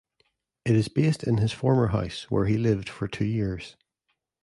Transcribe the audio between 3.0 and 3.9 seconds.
two years.